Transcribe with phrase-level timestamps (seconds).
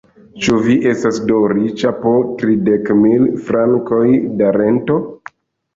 [0.43, 4.05] Ĉu vi estas do riĉa po tridek mil frankoj
[4.43, 5.01] da rento?